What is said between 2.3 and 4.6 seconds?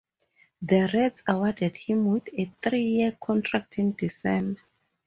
a three-year contract in December.